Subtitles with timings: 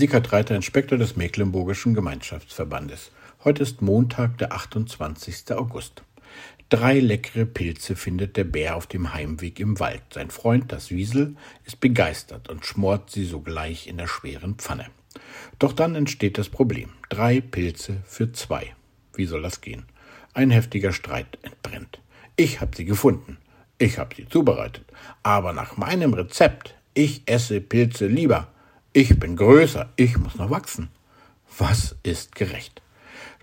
[0.00, 3.10] Sickert Reiter, Inspektor des Mecklenburgischen Gemeinschaftsverbandes.
[3.44, 5.52] Heute ist Montag, der 28.
[5.52, 6.04] August.
[6.70, 10.00] Drei leckere Pilze findet der Bär auf dem Heimweg im Wald.
[10.14, 11.36] Sein Freund, das Wiesel,
[11.66, 14.86] ist begeistert und schmort sie sogleich in der schweren Pfanne.
[15.58, 16.88] Doch dann entsteht das Problem.
[17.10, 18.74] Drei Pilze für zwei.
[19.12, 19.84] Wie soll das gehen?
[20.32, 22.00] Ein heftiger Streit entbrennt.
[22.36, 23.36] Ich hab sie gefunden.
[23.76, 24.86] Ich hab sie zubereitet.
[25.22, 26.74] Aber nach meinem Rezept.
[26.94, 28.48] Ich esse Pilze lieber.
[28.92, 29.88] Ich bin größer.
[29.94, 30.88] Ich muss noch wachsen.
[31.56, 32.82] Was ist gerecht?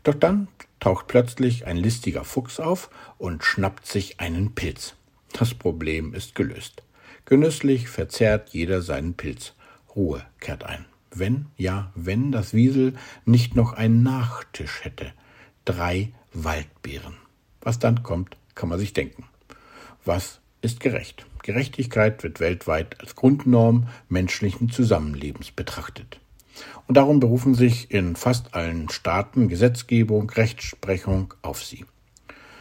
[0.03, 0.49] Doch dann
[0.81, 4.95] taucht plötzlich ein listiger Fuchs auf und schnappt sich einen Pilz.
[5.31, 6.83] Das Problem ist gelöst.
[7.23, 9.53] Genüsslich verzehrt jeder seinen Pilz.
[9.95, 10.83] Ruhe kehrt ein.
[11.11, 15.13] Wenn, ja, wenn das Wiesel nicht noch einen Nachtisch hätte.
[15.63, 17.15] Drei Waldbeeren.
[17.61, 19.23] Was dann kommt, kann man sich denken.
[20.03, 21.25] Was ist gerecht?
[21.47, 26.19] Gerechtigkeit wird weltweit als Grundnorm menschlichen Zusammenlebens betrachtet.
[26.87, 31.85] Und darum berufen sich in fast allen Staaten Gesetzgebung, Rechtsprechung auf sie.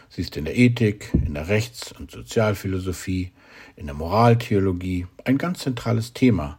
[0.07, 3.33] Sie ist in der Ethik, in der Rechts- und Sozialphilosophie,
[3.75, 6.57] in der Moraltheologie ein ganz zentrales Thema,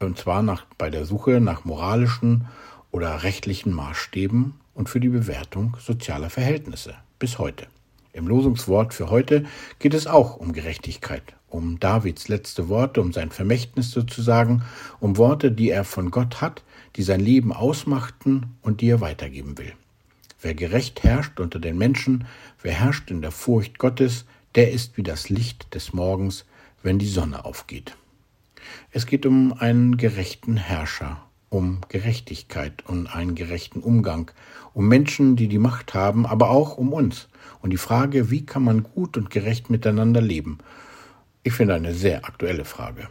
[0.00, 2.48] und zwar nach, bei der Suche nach moralischen
[2.90, 7.68] oder rechtlichen Maßstäben und für die Bewertung sozialer Verhältnisse bis heute.
[8.12, 9.44] Im Losungswort für heute
[9.78, 14.62] geht es auch um Gerechtigkeit, um Davids letzte Worte, um sein Vermächtnis sozusagen,
[14.98, 16.64] um Worte, die er von Gott hat,
[16.96, 19.72] die sein Leben ausmachten und die er weitergeben will.
[20.42, 22.26] Wer gerecht herrscht unter den Menschen,
[22.62, 26.46] wer herrscht in der Furcht Gottes, der ist wie das Licht des Morgens,
[26.82, 27.96] wenn die Sonne aufgeht.
[28.90, 34.30] Es geht um einen gerechten Herrscher, um Gerechtigkeit und einen gerechten Umgang,
[34.72, 37.28] um Menschen, die die Macht haben, aber auch um uns
[37.60, 40.58] und die Frage, wie kann man gut und gerecht miteinander leben.
[41.42, 43.08] Ich finde eine sehr aktuelle Frage.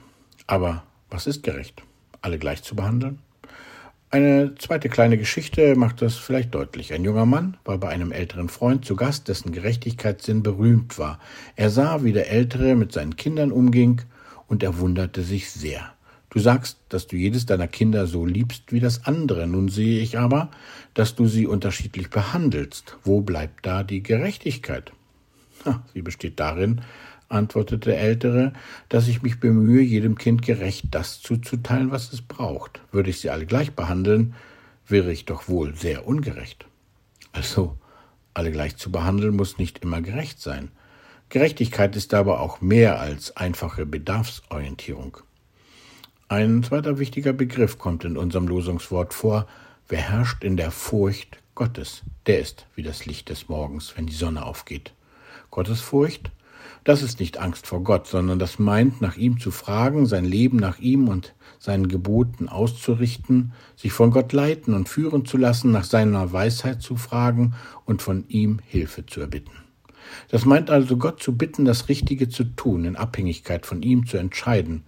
[0.48, 1.84] Aber was ist gerecht?
[2.22, 3.20] Alle gleich zu behandeln?
[4.12, 6.94] Eine zweite kleine Geschichte macht das vielleicht deutlich.
[6.94, 11.20] Ein junger Mann war bei einem älteren Freund zu Gast, dessen Gerechtigkeitssinn berühmt war.
[11.56, 14.02] Er sah, wie der Ältere mit seinen Kindern umging,
[14.48, 15.94] und er wunderte sich sehr.
[16.30, 19.48] Du sagst, dass du jedes deiner Kinder so liebst wie das andere.
[19.48, 20.52] Nun sehe ich aber,
[20.94, 22.98] dass du sie unterschiedlich behandelst.
[23.04, 24.92] Wo bleibt da die Gerechtigkeit?
[25.94, 26.82] sie besteht darin,
[27.30, 28.54] antwortete der Ältere,
[28.90, 32.82] dass ich mich bemühe, jedem Kind gerecht das zuzuteilen, was es braucht.
[32.92, 34.36] Würde ich sie alle gleich behandeln,
[34.88, 36.66] wäre ich doch wohl sehr ungerecht.
[37.32, 37.78] Also,
[38.34, 40.70] alle gleich zu behandeln muss nicht immer gerecht sein.
[41.30, 45.18] Gerechtigkeit ist aber auch mehr als einfache Bedarfsorientierung.
[46.32, 49.48] Ein zweiter wichtiger Begriff kommt in unserem Losungswort vor.
[49.88, 54.14] Wer herrscht in der Furcht Gottes, der ist wie das Licht des Morgens, wenn die
[54.14, 54.94] Sonne aufgeht.
[55.50, 56.30] Gottesfurcht,
[56.84, 60.58] das ist nicht Angst vor Gott, sondern das meint, nach ihm zu fragen, sein Leben
[60.58, 65.84] nach ihm und seinen Geboten auszurichten, sich von Gott leiten und führen zu lassen, nach
[65.84, 69.64] seiner Weisheit zu fragen und von ihm Hilfe zu erbitten.
[70.28, 74.18] Das meint also Gott zu bitten, das Richtige zu tun, in Abhängigkeit von ihm zu
[74.18, 74.84] entscheiden,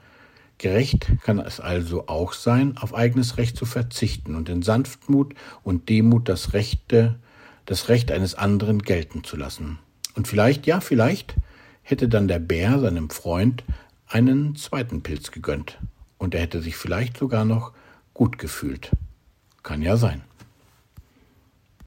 [0.62, 5.34] Gerecht kann es also auch sein, auf eigenes Recht zu verzichten und in Sanftmut
[5.64, 7.18] und Demut das Rechte,
[7.66, 9.80] das Recht eines anderen gelten zu lassen.
[10.14, 11.34] Und vielleicht, ja, vielleicht
[11.82, 13.64] hätte dann der Bär seinem Freund
[14.06, 15.80] einen zweiten Pilz gegönnt
[16.20, 17.72] und er hätte sich vielleicht sogar noch
[18.14, 18.92] gut gefühlt.
[19.64, 20.22] Kann ja sein.